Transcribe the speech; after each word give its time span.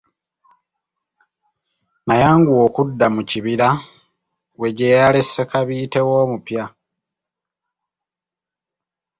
N'ayanguwa 2.05 2.61
okudda 2.67 3.05
mu 3.15 3.21
kibira 3.29 3.69
we 4.59 4.67
gyeyalese 4.77 5.41
kabiite 5.51 5.99
we 6.07 6.13
omupya. 6.23 6.63